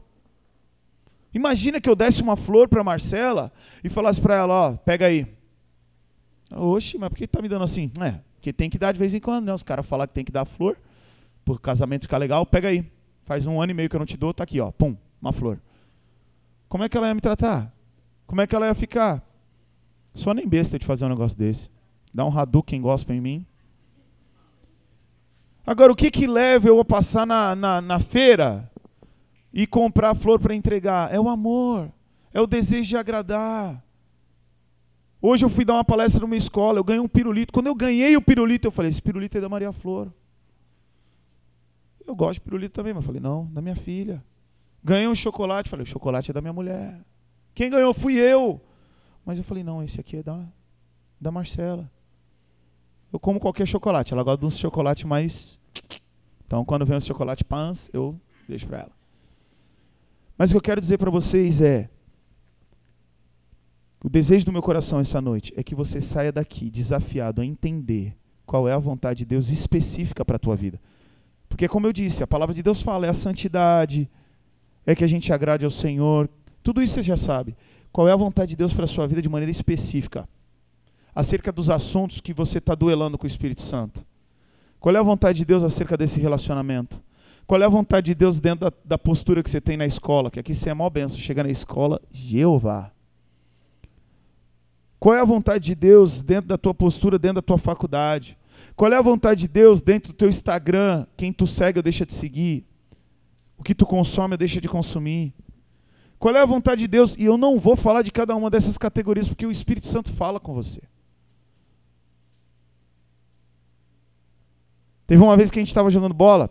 [1.35, 3.53] Imagina que eu desse uma flor para Marcela
[3.83, 5.27] e falasse para ela, ó, pega aí.
[6.55, 7.91] Oxe, mas por que está me dando assim?
[8.01, 9.53] É, porque tem que dar de vez em quando, né?
[9.53, 10.79] Os caras falam que tem que dar flor,
[11.45, 12.89] por casamento ficar legal, pega aí.
[13.23, 14.71] Faz um ano e meio que eu não te dou, tá aqui, ó.
[14.71, 15.61] Pum, uma flor.
[16.69, 17.75] Como é que ela ia me tratar?
[18.27, 19.23] Como é que ela ia ficar?
[20.15, 21.69] Só nem besta de fazer um negócio desse.
[22.15, 23.47] Dá um Hadouken gospel em mim.
[25.67, 28.71] Agora, o que que leva eu a passar na, na, na feira
[29.53, 31.13] e comprar flor para entregar?
[31.13, 31.93] É o amor.
[32.33, 33.83] É o desejo de agradar.
[35.21, 37.53] Hoje eu fui dar uma palestra numa escola, eu ganhei um pirulito.
[37.53, 40.13] Quando eu ganhei o pirulito, eu falei, esse pirulito é da Maria Flor.
[42.07, 44.25] Eu gosto de pirulito também, mas eu falei, não, da minha filha.
[44.83, 47.01] Ganhei um chocolate, falei, o chocolate é da minha mulher.
[47.53, 48.61] Quem ganhou fui eu.
[49.27, 50.47] Mas eu falei, não, esse aqui é da,
[51.21, 51.91] da Marcela.
[53.13, 55.59] Eu como qualquer chocolate, ela gosta de um chocolate mais.
[56.47, 58.93] Então, quando vem um chocolate pans, eu deixo para ela.
[60.39, 61.91] Mas o que eu quero dizer para vocês é:
[64.03, 68.17] o desejo do meu coração essa noite é que você saia daqui desafiado a entender
[68.47, 70.81] qual é a vontade de Deus específica para a tua vida.
[71.49, 74.09] Porque, como eu disse, a palavra de Deus fala, é a santidade,
[74.87, 76.31] é que a gente agrade ao Senhor.
[76.63, 77.57] Tudo isso você já sabe.
[77.91, 80.29] Qual é a vontade de Deus para a sua vida de maneira específica?
[81.15, 84.05] Acerca dos assuntos que você está duelando com o Espírito Santo.
[84.79, 87.03] Qual é a vontade de Deus acerca desse relacionamento?
[87.47, 90.31] Qual é a vontade de Deus dentro da, da postura que você tem na escola?
[90.31, 92.93] Que aqui você é mó benção, chega na escola, Jeová.
[94.99, 98.37] Qual é a vontade de Deus dentro da tua postura, dentro da tua faculdade?
[98.75, 101.07] Qual é a vontade de Deus dentro do teu Instagram?
[101.17, 102.65] Quem tu segue ou deixa de seguir?
[103.57, 105.35] O que tu consome ou deixa de consumir?
[106.19, 107.15] Qual é a vontade de Deus?
[107.17, 110.41] E eu não vou falar de cada uma dessas categorias, porque o Espírito Santo fala
[110.41, 110.81] com você.
[115.07, 116.51] Teve uma vez que a gente estava jogando bola,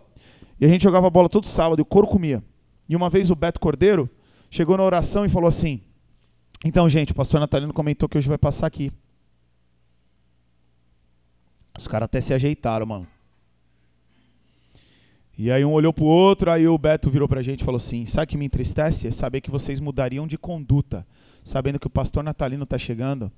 [0.60, 2.44] e a gente jogava bola todo sábado, e o couro comia.
[2.88, 4.10] E uma vez o Beto Cordeiro
[4.50, 5.82] chegou na oração e falou assim:
[6.64, 8.92] então, gente, o pastor Natalino comentou que hoje vai passar aqui.
[11.78, 13.08] Os caras até se ajeitaram, mano.
[15.38, 18.08] E aí um olhou pro outro, aí o Beto virou pra gente e falou assim:
[18.08, 19.08] Sabe o que me entristece?
[19.08, 21.06] É saber que vocês mudariam de conduta,
[21.44, 23.32] sabendo que o pastor Natalino tá chegando.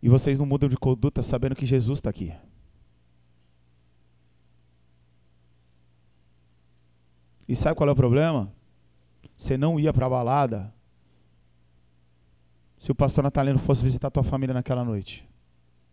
[0.00, 2.32] E vocês não mudam de conduta sabendo que Jesus está aqui.
[7.48, 8.52] E sabe qual é o problema?
[9.36, 10.72] Você não ia para a balada
[12.80, 15.28] se o pastor Natalino fosse visitar tua família naquela noite?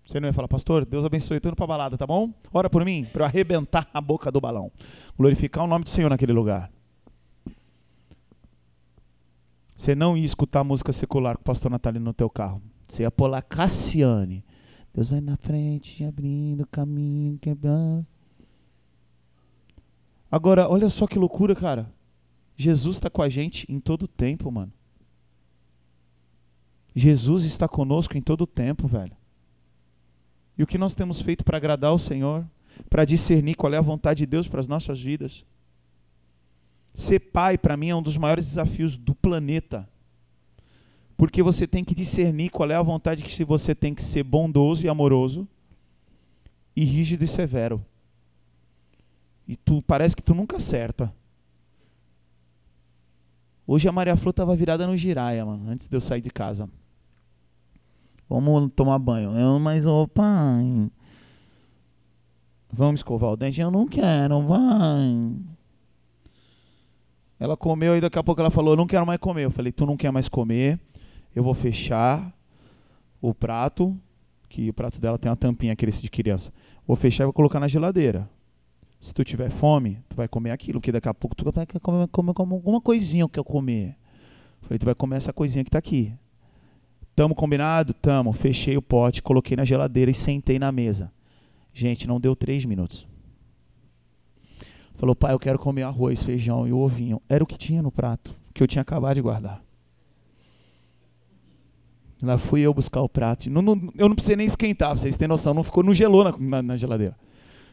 [0.05, 2.33] Você não ia falar, pastor, Deus abençoe, estou indo para balada, tá bom?
[2.53, 4.71] Ora por mim, para eu arrebentar a boca do balão.
[5.17, 6.71] Glorificar o nome do Senhor naquele lugar.
[9.75, 12.61] Você não ia escutar música secular com o pastor Natalino no teu carro.
[12.87, 14.45] Você ia pular Cassiane.
[14.93, 18.07] Deus vai na frente, abrindo caminho, quebrando.
[20.31, 21.91] Agora, olha só que loucura, cara.
[22.55, 24.71] Jesus está com a gente em todo o tempo, mano.
[26.97, 29.15] Jesus está conosco em todo o tempo, velho.
[30.57, 32.43] E o que nós temos feito para agradar ao Senhor,
[32.89, 35.45] para discernir qual é a vontade de Deus para as nossas vidas?
[36.95, 39.87] Ser pai, para mim, é um dos maiores desafios do planeta.
[41.15, 44.83] Porque você tem que discernir qual é a vontade que você tem que ser bondoso
[44.83, 45.47] e amoroso,
[46.75, 47.85] e rígido e severo.
[49.47, 51.13] E tu parece que tu nunca acerta.
[53.67, 56.67] Hoje a Maria Flor estava virada no giraia, mano, antes de eu sair de casa.
[58.29, 59.37] Vamos tomar banho.
[59.37, 60.89] Eu, mas, ô pai.
[62.71, 63.61] Vamos escovar o dente?
[63.61, 65.33] Eu não quero, vai.
[67.39, 69.45] Ela comeu e daqui a pouco ela falou: não quero mais comer.
[69.45, 70.79] Eu falei: Tu não quer mais comer?
[71.35, 72.33] Eu vou fechar
[73.21, 73.95] o prato,
[74.49, 76.51] que o prato dela tem uma tampinha, aquele de criança.
[76.85, 78.29] Vou fechar e vou colocar na geladeira.
[78.99, 82.07] Se tu tiver fome, tu vai comer aquilo, porque daqui a pouco tu vai comer,
[82.07, 83.95] comer, comer alguma coisinha que eu comer.
[84.61, 86.13] Eu falei: Tu vai comer essa coisinha que está aqui.
[87.17, 87.95] Tamo combinado?
[87.95, 88.31] Tamo.
[88.31, 91.11] Fechei o pote, coloquei na geladeira e sentei na mesa.
[91.73, 93.07] Gente, não deu três minutos.
[94.93, 97.19] Falou, pai, eu quero comer arroz, feijão e o ovinho.
[97.27, 99.63] Era o que tinha no prato, que eu tinha acabado de guardar.
[102.21, 103.49] Lá fui eu buscar o prato.
[103.49, 105.55] Não, não, eu não precisei nem esquentar, pra vocês terem noção.
[105.55, 107.17] Não ficou, não gelou na, na, na geladeira.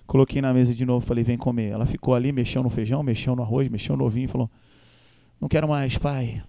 [0.07, 1.69] Coloquei na mesa de novo, falei, vem comer.
[1.69, 4.51] Ela ficou ali, mexeu no feijão, mexeu no arroz, mexeu no ovinho e falou,
[5.39, 6.43] não quero mais, pai.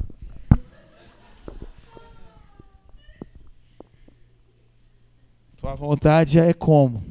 [5.66, 7.04] Tua vontade é como?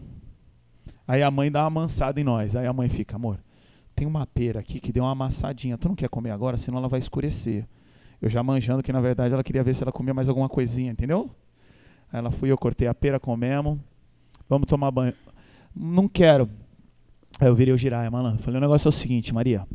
[1.09, 2.55] Aí a mãe dá uma amansada em nós.
[2.55, 3.41] Aí a mãe fica, amor,
[3.97, 5.77] tem uma pera aqui que deu uma amassadinha.
[5.77, 7.67] Tu não quer comer agora, senão ela vai escurecer.
[8.23, 10.93] Eu já manjando que na verdade ela queria ver se ela comia mais alguma coisinha,
[10.93, 11.29] entendeu?
[12.13, 13.77] Aí ela foi, eu cortei a pera, comemos.
[14.49, 15.15] Vamos tomar banho.
[15.75, 16.49] Não quero.
[17.41, 18.41] Aí eu virei o girar, malandro.
[18.41, 19.67] Falei, o negócio é o seguinte, Maria.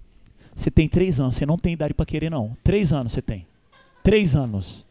[0.55, 2.55] Você tem três anos, você não tem idade para querer, não.
[2.63, 3.45] Três anos você tem.
[4.01, 4.85] Três anos.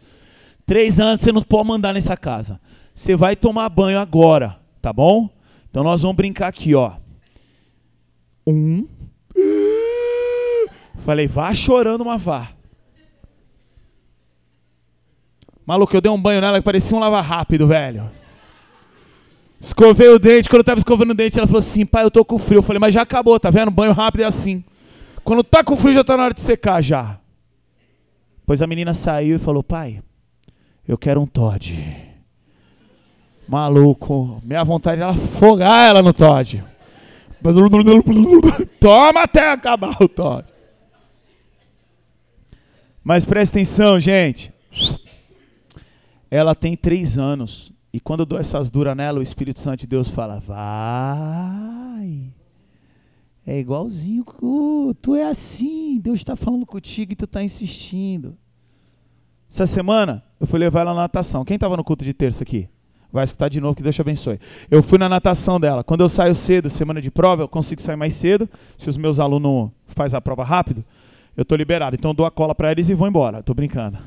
[0.66, 2.61] Três anos você não pode mandar nessa casa.
[2.98, 5.30] Você vai tomar banho agora, tá bom?
[5.70, 6.94] Então nós vamos brincar aqui, ó.
[8.44, 8.88] Um.
[11.04, 12.48] Falei, vá chorando, mas vá.
[15.64, 18.11] Maluco, eu dei um banho nela que parecia um lava rápido, velho.
[19.61, 22.24] Escovei o dente, quando eu tava escovando o dente, ela falou assim, pai, eu tô
[22.24, 22.58] com frio.
[22.58, 23.70] Eu falei, mas já acabou, tá vendo?
[23.70, 24.64] Banho rápido é assim.
[25.22, 27.20] Quando tá com frio, já tá na hora de secar já.
[28.44, 30.02] Pois a menina saiu e falou, pai,
[30.87, 32.08] eu quero um Todd.
[33.48, 36.62] Maluco, minha vontade era afogar ela no Todd.
[38.78, 40.46] Toma até acabar o Todd.
[43.02, 44.52] Mas presta atenção, gente.
[46.30, 47.72] Ela tem três anos.
[47.90, 52.24] E quando eu dou essas duras nela, o Espírito Santo de Deus fala: Vai.
[53.46, 54.26] É igualzinho.
[55.00, 55.98] Tu é assim.
[56.00, 58.37] Deus está falando contigo e tu está insistindo.
[59.50, 61.46] Essa semana, eu fui levar ela na natação.
[61.46, 62.68] Quem estava no culto de terça aqui?
[63.12, 64.38] Vai escutar de novo, que Deus te abençoe.
[64.71, 65.83] Eu fui na natação dela.
[65.83, 68.49] Quando eu saio cedo, semana de prova, eu consigo sair mais cedo.
[68.77, 70.85] Se os meus alunos fazem a prova rápido,
[71.37, 71.97] eu estou liberado.
[71.97, 73.38] Então eu dou a cola para eles e vou embora.
[73.38, 73.99] Estou brincando.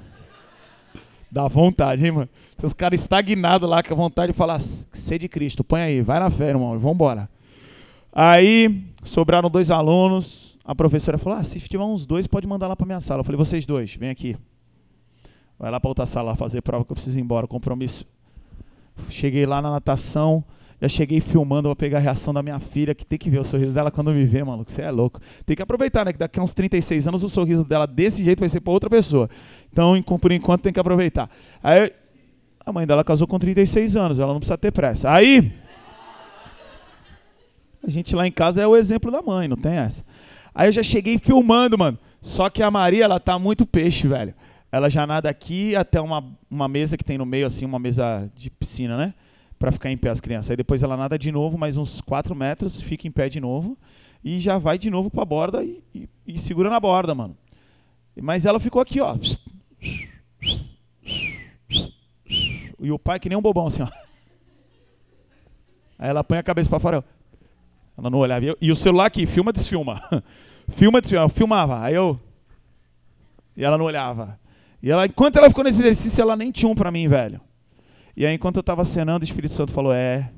[1.32, 2.30] Dá vontade, hein, mano?
[2.58, 6.02] Tem os caras estagnados lá com a vontade de falar, ser de Cristo, põe aí,
[6.02, 7.30] vai na fé, irmão, vamos embora.
[8.12, 12.76] Aí, sobraram dois alunos, a professora falou, ah, se tiver uns dois, pode mandar lá
[12.76, 13.22] para minha sala.
[13.22, 14.36] Eu falei, vocês dois, vem aqui.
[15.58, 18.06] Vai lá para outra sala fazer prova que eu preciso ir embora, compromisso.
[19.10, 20.44] Cheguei lá na natação,
[20.82, 23.44] já cheguei filmando, vou pegar a reação da minha filha, que tem que ver o
[23.44, 24.72] sorriso dela quando me vê, maluco.
[24.72, 25.20] Você é louco.
[25.46, 26.12] Tem que aproveitar, né?
[26.12, 28.90] Que daqui a uns 36 anos o sorriso dela desse jeito vai ser para outra
[28.90, 29.30] pessoa.
[29.72, 31.30] Então, por enquanto, tem que aproveitar.
[31.62, 31.94] Aí,
[32.66, 35.12] a mãe dela casou com 36 anos, ela não precisa ter pressa.
[35.12, 35.52] Aí,
[37.84, 40.04] a gente lá em casa é o exemplo da mãe, não tem essa.
[40.54, 41.98] Aí eu já cheguei filmando, mano.
[42.22, 44.34] Só que a Maria, ela tá muito peixe, velho.
[44.72, 48.32] Ela já nada aqui até uma, uma mesa que tem no meio, assim, uma mesa
[48.36, 49.14] de piscina, né?
[49.62, 50.50] para ficar em pé as crianças.
[50.50, 53.78] Aí depois ela nada de novo, mais uns 4 metros, fica em pé de novo
[54.24, 57.38] e já vai de novo para a borda e, e, e, segura na borda, mano.
[58.20, 59.16] Mas ela ficou aqui, ó.
[62.80, 63.88] E o pai que nem um bobão assim, ó.
[66.00, 67.06] Aí ela põe a cabeça para fora.
[67.96, 68.44] Ela não olhava.
[68.60, 70.02] E o celular aqui, filma, desfilma.
[70.70, 71.26] filma, desfilma.
[71.26, 71.84] Eu filmava.
[71.84, 72.20] Aí eu.
[73.56, 74.40] E ela não olhava.
[74.82, 77.40] E ela, enquanto ela ficou nesse exercício, ela nem tinha um para mim, velho.
[78.16, 80.32] E aí, enquanto eu estava cenando, o Espírito Santo falou: É,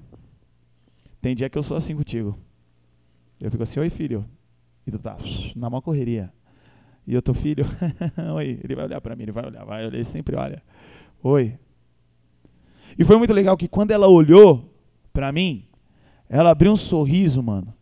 [1.21, 2.37] tem dia que eu sou assim contigo.
[3.39, 4.25] Eu fico assim: Oi, filho.
[4.85, 5.17] E tu tá
[5.55, 6.31] na maior correria.
[7.07, 7.65] E eu tô, filho,
[8.35, 8.59] oi.
[8.63, 10.61] Ele vai olhar para mim, ele vai olhar, vai olhar, ele sempre olha.
[11.21, 11.57] Oi.
[12.97, 14.73] E foi muito legal que quando ela olhou
[15.11, 15.65] para mim,
[16.29, 17.73] ela abriu um sorriso, mano.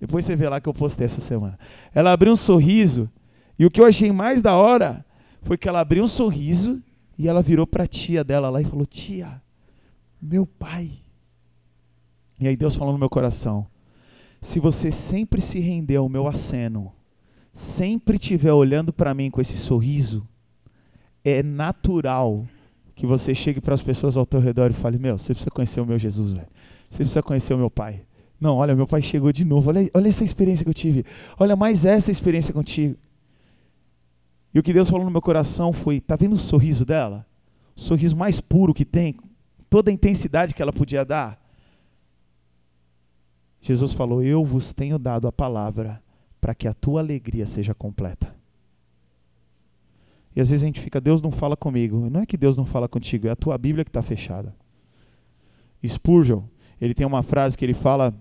[0.00, 1.58] Depois você vê lá que eu postei essa semana.
[1.94, 3.10] Ela abriu um sorriso,
[3.58, 5.04] e o que eu achei mais da hora
[5.44, 6.82] foi que ela abriu um sorriso
[7.16, 9.40] e ela virou para a tia dela lá e falou: Tia,
[10.20, 10.90] meu pai.
[12.40, 13.66] E aí Deus falou no meu coração:
[14.42, 16.92] Se você sempre se render ao meu aceno,
[17.52, 20.26] sempre estiver olhando para mim com esse sorriso,
[21.24, 22.44] é natural
[22.96, 25.80] que você chegue para as pessoas ao teu redor e fale: Meu, você precisa conhecer
[25.80, 26.48] o meu Jesus, velho.
[26.88, 28.02] Você precisa conhecer o meu pai.
[28.40, 29.70] Não, olha, meu pai chegou de novo.
[29.70, 31.04] Olha, olha essa experiência que eu tive.
[31.38, 32.96] Olha mais essa experiência contigo.
[34.54, 37.26] E o que Deus falou no meu coração foi: tá vendo o sorriso dela?
[37.74, 39.16] O sorriso mais puro que tem,
[39.68, 41.42] toda a intensidade que ela podia dar.
[43.60, 46.00] Jesus falou: Eu vos tenho dado a palavra
[46.40, 48.32] para que a tua alegria seja completa.
[50.36, 52.08] E às vezes a gente fica, Deus não fala comigo.
[52.10, 54.54] Não é que Deus não fala contigo, é a tua Bíblia que está fechada.
[55.86, 56.42] Spurgeon,
[56.80, 58.14] ele tem uma frase que ele fala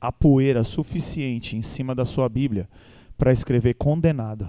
[0.00, 2.68] a poeira suficiente em cima da sua Bíblia
[3.16, 4.48] para escrever condenado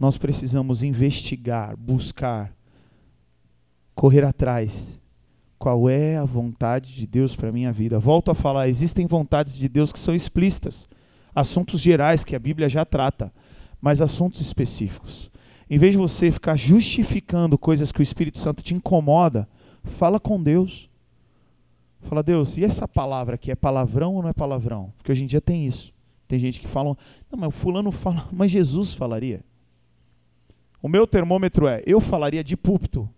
[0.00, 2.56] nós precisamos investigar, buscar,
[3.94, 4.98] correr atrás.
[5.58, 7.98] Qual é a vontade de Deus para a minha vida?
[7.98, 10.88] Volto a falar, existem vontades de Deus que são explícitas,
[11.34, 13.30] assuntos gerais que a Bíblia já trata,
[13.78, 15.30] mas assuntos específicos.
[15.68, 19.46] Em vez de você ficar justificando coisas que o Espírito Santo te incomoda,
[19.84, 20.88] fala com Deus.
[22.00, 24.94] Fala, Deus, e essa palavra aqui é palavrão ou não é palavrão?
[24.96, 25.92] Porque hoje em dia tem isso.
[26.26, 26.96] Tem gente que fala,
[27.30, 29.44] não, mas o fulano fala, mas Jesus falaria.
[30.82, 33.08] O meu termômetro é: eu falaria de púlpito?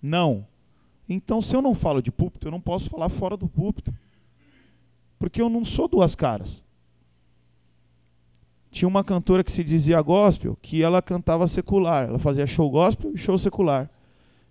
[0.00, 0.46] Não.
[1.08, 3.92] Então, se eu não falo de púlpito, eu não posso falar fora do púlpito.
[5.18, 6.64] Porque eu não sou duas caras.
[8.70, 12.08] Tinha uma cantora que se dizia gospel, que ela cantava secular.
[12.08, 13.90] Ela fazia show gospel e show secular.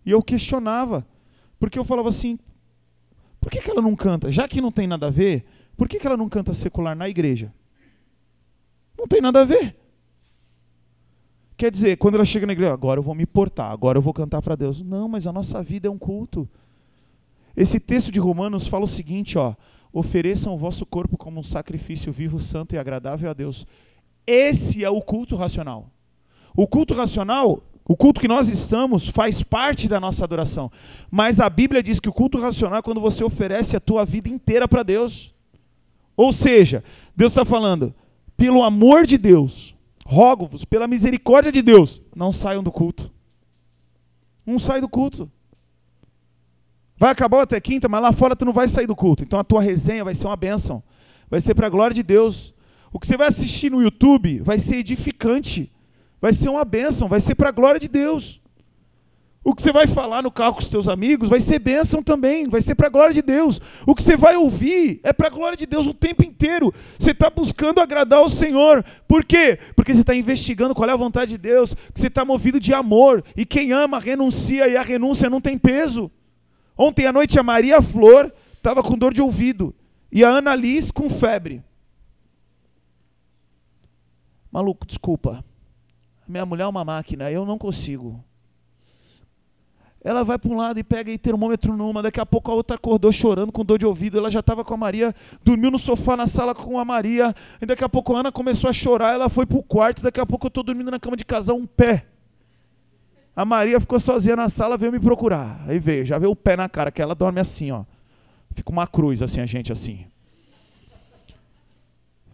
[0.06, 1.06] E eu questionava.
[1.60, 2.38] Porque eu falava assim:
[3.40, 4.32] por que, que ela não canta?
[4.32, 5.44] Já que não tem nada a ver,
[5.76, 7.52] por que, que ela não canta secular na igreja?
[8.98, 9.76] Não tem nada a ver.
[11.62, 14.12] Quer dizer, quando ela chega na igreja, agora eu vou me portar, agora eu vou
[14.12, 14.82] cantar para Deus.
[14.82, 16.50] Não, mas a nossa vida é um culto.
[17.56, 19.54] Esse texto de Romanos fala o seguinte, ó:
[19.94, 23.68] ofereçam o vosso corpo como um sacrifício vivo, santo e agradável a Deus.
[24.26, 25.92] Esse é o culto racional.
[26.56, 30.72] O culto racional, o culto que nós estamos, faz parte da nossa adoração.
[31.12, 34.28] Mas a Bíblia diz que o culto racional é quando você oferece a tua vida
[34.28, 35.32] inteira para Deus.
[36.18, 36.84] Ou seja,
[37.16, 37.94] Deus está falando,
[38.36, 39.76] pelo amor de Deus,
[40.12, 43.10] rogo-vos, pela misericórdia de Deus, não saiam do culto.
[44.46, 45.32] Não sai do culto.
[46.98, 49.24] Vai acabar até quinta, mas lá fora tu não vai sair do culto.
[49.24, 50.84] Então a tua resenha vai ser uma bênção.
[51.30, 52.54] Vai ser para a glória de Deus.
[52.92, 55.72] O que você vai assistir no YouTube vai ser edificante.
[56.20, 58.41] Vai ser uma bênção, vai ser para a glória de Deus.
[59.44, 62.48] O que você vai falar no carro com os teus amigos vai ser bênção também,
[62.48, 63.60] vai ser para a glória de Deus.
[63.88, 66.72] O que você vai ouvir é para a glória de Deus o tempo inteiro.
[67.00, 68.86] Você está buscando agradar o Senhor.
[69.08, 69.58] Por quê?
[69.76, 73.24] Porque você está investigando qual é a vontade de Deus, você está movido de amor.
[73.36, 76.12] E quem ama renuncia e a renúncia não tem peso.
[76.78, 79.74] Ontem à noite a Maria Flor estava com dor de ouvido
[80.12, 81.64] e a Ana Liz com febre.
[84.52, 85.44] Maluco, desculpa.
[86.28, 88.24] Minha mulher é uma máquina, eu não consigo.
[90.04, 92.76] Ela vai para um lado e pega aí termômetro numa, daqui a pouco a outra
[92.76, 96.18] acordou chorando com dor de ouvido, ela já estava com a Maria, dormiu no sofá
[96.18, 99.30] na sala com a Maria, e daqui a pouco a Ana começou a chorar, ela
[99.30, 101.68] foi para o quarto, daqui a pouco eu estou dormindo na cama de casal, um
[101.68, 102.06] pé.
[103.36, 105.64] A Maria ficou sozinha na sala, veio me procurar.
[105.68, 107.84] Aí veio, já veio o pé na cara, que ela dorme assim, ó.
[108.56, 110.06] Fica uma cruz assim, a gente assim.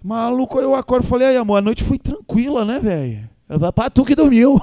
[0.01, 3.30] Maluco, eu acordo e falei, aí amor, a noite foi tranquila, né, velho?
[3.49, 4.58] Ela vai, pá, tu que dormiu.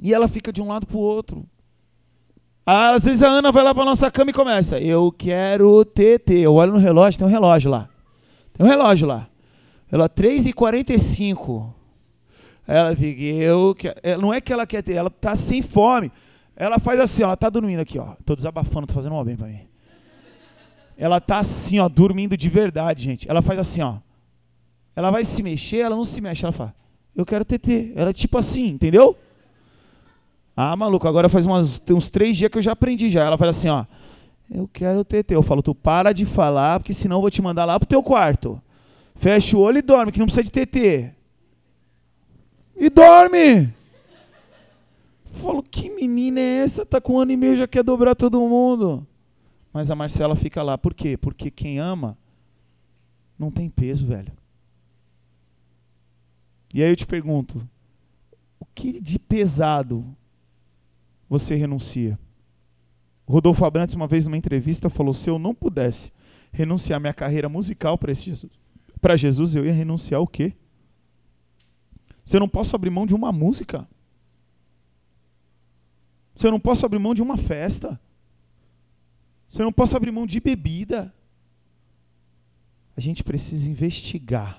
[0.00, 1.44] E ela fica de um lado para o outro.
[2.64, 4.78] Às vezes a Ana vai lá para nossa cama e começa.
[4.78, 6.40] Eu quero TT.
[6.40, 7.88] Eu olho no relógio, tem um relógio lá.
[8.52, 9.28] Tem um relógio lá.
[9.90, 11.72] Ela 3h45.
[12.66, 13.98] Ela fica, eu quero.
[14.02, 16.12] É, não é que ela quer ter, ela tá sem fome.
[16.54, 18.14] Ela faz assim, ela tá dormindo aqui, ó.
[18.26, 19.60] Tô desabafando, tô fazendo mal bem para mim.
[20.98, 23.30] Ela tá assim, ó, dormindo de verdade, gente.
[23.30, 23.96] Ela faz assim, ó.
[24.94, 26.74] Ela vai se mexer, ela não se mexe, ela fala:
[27.16, 27.92] "Eu quero TT".
[27.94, 29.16] Ela tipo assim, entendeu?
[30.60, 33.24] Ah, maluco, agora faz umas, uns três dias que eu já aprendi já.
[33.24, 33.84] Ela fala assim, ó.
[34.50, 35.32] Eu quero TT.
[35.36, 38.02] Eu falo, tu para de falar, porque senão eu vou te mandar lá pro teu
[38.02, 38.60] quarto.
[39.14, 41.14] Fecha o olho e dorme, que não precisa de TT.
[42.74, 43.72] E dorme!
[45.30, 46.84] Falo, que menina é essa?
[46.84, 49.06] Tá com um ano e meio, já quer dobrar todo mundo.
[49.72, 50.76] Mas a Marcela fica lá.
[50.76, 51.16] Por quê?
[51.16, 52.18] Porque quem ama
[53.38, 54.32] não tem peso, velho.
[56.74, 57.64] E aí eu te pergunto,
[58.58, 60.04] o que de pesado
[61.28, 62.18] você renuncia.
[63.26, 66.10] Rodolfo Abrantes, uma vez numa entrevista, falou: se eu não pudesse
[66.50, 68.50] renunciar minha carreira musical para Jesus,
[69.16, 70.54] Jesus, eu ia renunciar o quê?
[72.24, 73.88] Se eu não posso abrir mão de uma música,
[76.34, 78.00] se eu não posso abrir mão de uma festa,
[79.48, 81.12] se eu não posso abrir mão de bebida,
[82.96, 84.58] a gente precisa investigar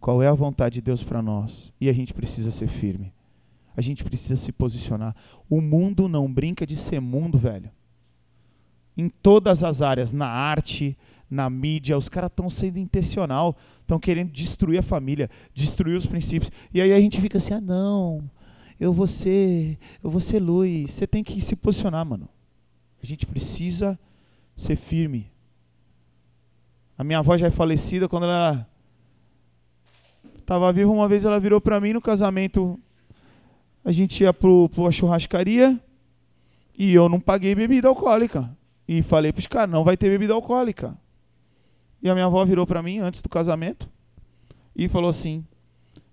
[0.00, 3.12] qual é a vontade de Deus para nós e a gente precisa ser firme.
[3.76, 5.14] A gente precisa se posicionar.
[5.48, 7.70] O mundo não brinca de ser mundo, velho.
[8.96, 10.96] Em todas as áreas, na arte,
[11.30, 16.50] na mídia, os caras estão sendo intencional, estão querendo destruir a família, destruir os princípios.
[16.74, 18.30] E aí a gente fica assim: "Ah, não.
[18.78, 20.90] Eu vou ser, eu vou ser luz".
[20.90, 22.28] Você tem que se posicionar, mano.
[23.02, 23.98] A gente precisa
[24.54, 25.30] ser firme.
[26.98, 28.68] A minha avó já é falecida quando ela
[30.38, 32.78] estava viva, uma vez ela virou para mim no casamento
[33.84, 34.48] a gente ia para
[34.86, 35.78] a churrascaria
[36.76, 38.50] e eu não paguei bebida alcoólica.
[38.86, 40.96] E falei para os caras, não vai ter bebida alcoólica.
[42.02, 43.88] E a minha avó virou para mim antes do casamento
[44.74, 45.44] e falou assim: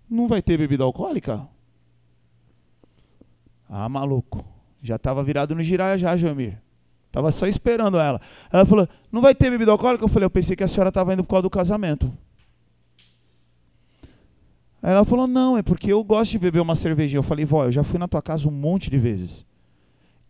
[0.10, 1.48] Não vai ter bebida alcoólica?
[3.68, 4.46] Ah, maluco.
[4.82, 6.62] Já estava virado no giraia já, Jamir.
[7.12, 8.22] Tava só esperando ela.
[8.52, 10.04] Ela falou: Não vai ter bebida alcoólica?
[10.04, 12.12] Eu falei: Eu pensei que a senhora estava indo por causa do casamento.
[14.82, 17.20] Aí ela falou: Não, é porque eu gosto de beber uma cervejinha.
[17.20, 19.46] Eu falei: Vó, eu já fui na tua casa um monte de vezes.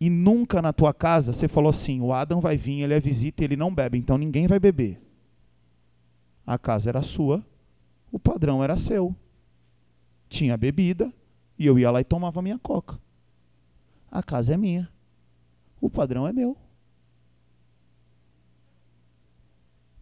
[0.00, 3.42] E nunca na tua casa você falou assim: O Adam vai vir, ele é visita
[3.42, 5.00] e ele não bebe, então ninguém vai beber.
[6.46, 7.44] A casa era sua,
[8.10, 9.14] o padrão era seu.
[10.28, 11.12] Tinha bebida
[11.58, 12.98] e eu ia lá e tomava minha coca.
[14.10, 14.88] A casa é minha,
[15.80, 16.56] o padrão é meu.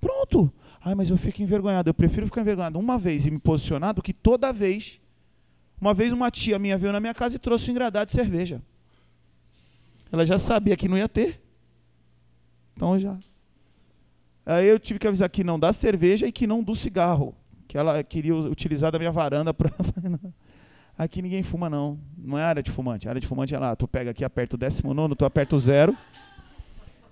[0.01, 0.53] Pronto.
[0.85, 1.91] Ai, mas eu fico envergonhado.
[1.91, 5.01] Eu prefiro ficar envergonhado uma vez e me posicionar do que toda vez.
[5.81, 8.63] Uma vez uma tia minha veio na minha casa e trouxe um engradado de cerveja.
[10.11, 11.41] Ela já sabia que não ia ter.
[12.75, 13.17] Então já.
[14.47, 17.35] Aí eu tive que avisar que não da cerveja e que não do cigarro.
[17.67, 19.71] Que ela queria utilizar da minha varanda para.
[20.97, 21.97] Aqui ninguém fuma, não.
[22.17, 23.07] Não é área de fumante.
[23.07, 23.77] A área de fumante é lá.
[23.77, 25.97] Tu pega aqui, aperta o 19, tu aperta o zero.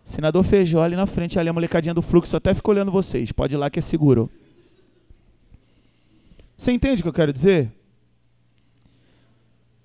[0.07, 3.33] Senador Feijó ali na frente, ali a molecadinha do fluxo até fica olhando vocês.
[3.33, 4.31] Pode ir lá que é seguro.
[6.57, 7.73] Você entende o que eu quero dizer?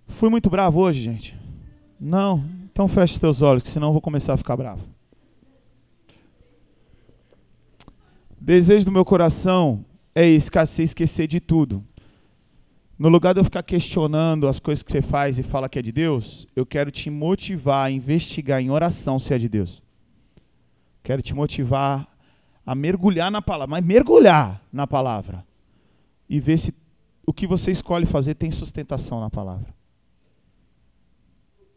[0.08, 1.36] Fui muito bravo hoje, gente?
[2.00, 2.46] Não?
[2.72, 4.84] Então feche teus olhos, que senão eu vou começar a ficar bravo.
[8.40, 11.84] Desejo do meu coração é esquecer de tudo.
[12.98, 15.82] No lugar de eu ficar questionando as coisas que você faz e fala que é
[15.82, 19.82] de Deus, eu quero te motivar a investigar em oração se é de Deus.
[21.04, 22.08] Quero te motivar
[22.66, 25.46] a mergulhar na palavra, mas mergulhar na palavra
[26.30, 26.74] e ver se
[27.26, 29.74] o que você escolhe fazer tem sustentação na palavra.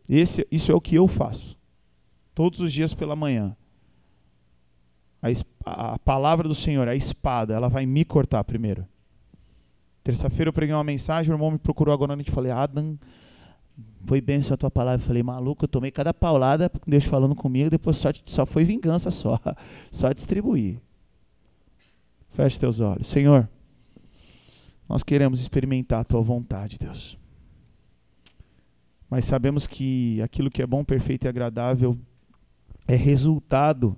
[0.09, 1.57] Esse, isso é o que eu faço.
[2.35, 3.57] Todos os dias pela manhã.
[5.65, 8.87] A, a palavra do Senhor, a espada, ela vai me cortar primeiro.
[10.03, 12.99] Terça-feira eu preguei uma mensagem, o irmão me procurou agora e falei, Adam,
[14.07, 15.03] foi bênção a tua palavra.
[15.03, 18.65] Eu falei, maluco, eu tomei cada paulada com Deus falando comigo, depois só, só foi
[18.65, 19.41] vingança só.
[19.91, 20.81] Só distribuir.
[22.31, 23.07] Feche teus olhos.
[23.07, 23.49] Senhor,
[24.89, 27.17] nós queremos experimentar a tua vontade, Deus.
[29.09, 31.97] Mas sabemos que aquilo que é bom, perfeito e agradável
[32.87, 33.97] é resultado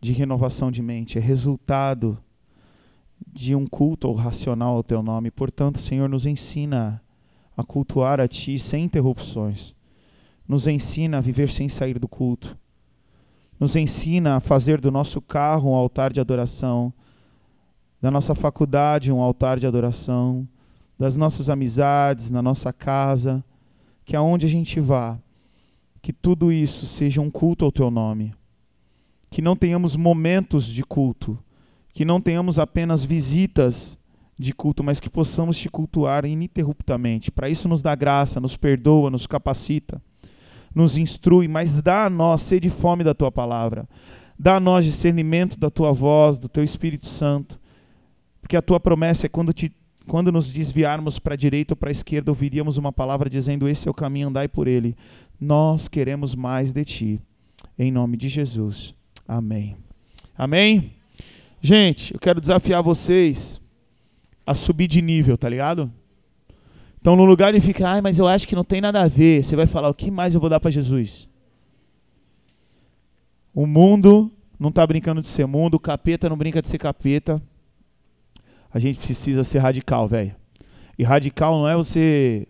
[0.00, 2.18] de renovação de mente, é resultado
[3.26, 5.30] de um culto racional ao teu nome.
[5.30, 7.11] Portanto, Senhor, nos ensina a
[7.62, 9.74] cultuar a ti sem interrupções.
[10.48, 12.56] Nos ensina a viver sem sair do culto.
[13.60, 16.92] Nos ensina a fazer do nosso carro um altar de adoração,
[18.00, 20.48] da nossa faculdade um altar de adoração,
[20.98, 23.44] das nossas amizades, na nossa casa,
[24.04, 25.18] que aonde a gente vá,
[26.00, 28.34] que tudo isso seja um culto ao teu nome.
[29.30, 31.38] Que não tenhamos momentos de culto,
[31.92, 33.98] que não tenhamos apenas visitas
[34.38, 37.30] de culto, mas que possamos te cultuar ininterruptamente.
[37.30, 40.02] Para isso nos dá graça, nos perdoa, nos capacita,
[40.74, 43.88] nos instrui, mas dá a nós sede e fome da tua palavra.
[44.38, 47.60] Dá a nós discernimento da tua voz, do teu Espírito Santo.
[48.40, 49.72] Porque a tua promessa é quando, te,
[50.08, 53.86] quando nos desviarmos para a direita ou para a esquerda, ouviríamos uma palavra dizendo: Esse
[53.86, 54.96] é o caminho, andai por ele.
[55.40, 57.20] Nós queremos mais de ti.
[57.78, 58.94] Em nome de Jesus.
[59.28, 59.76] Amém.
[60.36, 60.92] Amém?
[61.60, 63.61] Gente, eu quero desafiar vocês
[64.46, 65.90] a subir de nível, tá ligado?
[67.00, 69.44] Então, no lugar de ficar, ah, mas eu acho que não tem nada a ver,
[69.44, 71.28] você vai falar: o que mais eu vou dar para Jesus?
[73.54, 77.42] O mundo não está brincando de ser mundo, o capeta não brinca de ser capeta.
[78.72, 80.34] A gente precisa ser radical, velho.
[80.96, 82.46] E radical não é você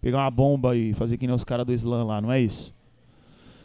[0.00, 2.74] pegar uma bomba e fazer que nem os caras do Islã lá, não é isso.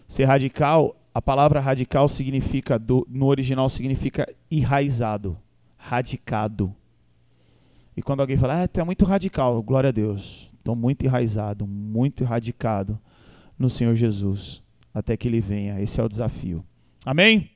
[0.08, 5.38] Ser radical, a palavra radical significa, do, no original significa enraizado,
[5.78, 6.76] radicado.
[7.96, 10.52] E quando alguém fala, ah, tu é muito radical, glória a Deus.
[10.58, 13.00] Estou muito enraizado, muito radicado
[13.58, 14.64] no Senhor Jesus,
[14.94, 15.82] até que Ele venha.
[15.82, 16.64] Esse é o desafio.
[17.06, 17.53] Amém?